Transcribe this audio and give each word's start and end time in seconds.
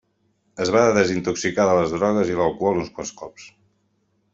Es 0.65 0.71
va 0.75 0.81
desintoxicar 0.99 1.67
de 1.73 1.77
les 1.81 1.95
drogues 1.99 2.33
i 2.35 2.41
l'alcohol 2.41 2.85
uns 2.85 2.93
quants 2.97 3.17
cops. 3.23 3.51